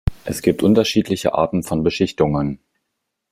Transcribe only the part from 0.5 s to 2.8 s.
unterschiedliche Arten von Beschichtungen.